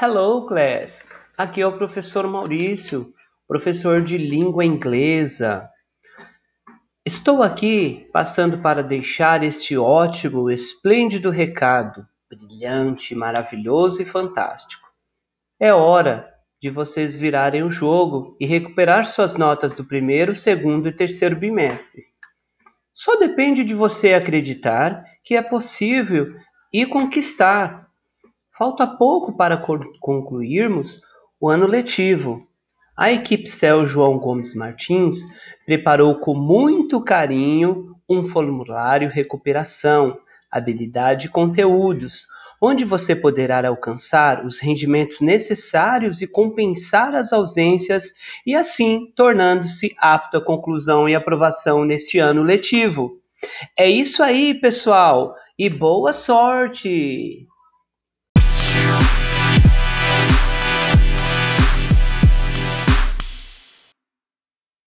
Hello, 0.00 0.46
class! 0.46 1.08
Aqui 1.36 1.60
é 1.60 1.66
o 1.66 1.76
professor 1.76 2.24
Maurício, 2.28 3.12
professor 3.48 4.00
de 4.00 4.16
língua 4.16 4.64
inglesa. 4.64 5.68
Estou 7.04 7.42
aqui 7.42 8.08
passando 8.12 8.58
para 8.58 8.80
deixar 8.80 9.42
este 9.42 9.76
ótimo, 9.76 10.48
esplêndido 10.52 11.30
recado, 11.30 12.06
brilhante, 12.30 13.12
maravilhoso 13.12 14.00
e 14.00 14.04
fantástico. 14.04 14.86
É 15.58 15.74
hora 15.74 16.32
de 16.62 16.70
vocês 16.70 17.16
virarem 17.16 17.64
o 17.64 17.70
jogo 17.70 18.36
e 18.38 18.46
recuperar 18.46 19.04
suas 19.04 19.34
notas 19.34 19.74
do 19.74 19.84
primeiro, 19.84 20.32
segundo 20.32 20.88
e 20.88 20.92
terceiro 20.92 21.34
bimestre. 21.34 22.04
Só 22.92 23.16
depende 23.18 23.64
de 23.64 23.74
você 23.74 24.14
acreditar 24.14 25.02
que 25.24 25.34
é 25.34 25.42
possível 25.42 26.36
e 26.72 26.86
conquistar 26.86 27.87
Falta 28.58 28.88
pouco 28.88 29.36
para 29.36 29.56
concluirmos 30.00 31.00
o 31.40 31.48
ano 31.48 31.64
letivo. 31.64 32.44
A 32.96 33.12
equipe 33.12 33.48
CEL 33.48 33.86
João 33.86 34.18
Gomes 34.18 34.52
Martins 34.52 35.18
preparou 35.64 36.16
com 36.16 36.34
muito 36.34 37.00
carinho 37.00 37.94
um 38.10 38.24
formulário 38.24 39.08
recuperação, 39.08 40.18
habilidade 40.50 41.26
e 41.28 41.30
conteúdos, 41.30 42.26
onde 42.60 42.84
você 42.84 43.14
poderá 43.14 43.68
alcançar 43.68 44.44
os 44.44 44.58
rendimentos 44.58 45.20
necessários 45.20 46.20
e 46.20 46.26
compensar 46.26 47.14
as 47.14 47.32
ausências 47.32 48.12
e 48.44 48.56
assim 48.56 49.12
tornando-se 49.14 49.94
apto 50.00 50.38
à 50.38 50.44
conclusão 50.44 51.08
e 51.08 51.14
aprovação 51.14 51.84
neste 51.84 52.18
ano 52.18 52.42
letivo. 52.42 53.20
É 53.76 53.88
isso 53.88 54.20
aí, 54.20 54.52
pessoal, 54.52 55.36
e 55.56 55.70
boa 55.70 56.12
sorte! 56.12 57.46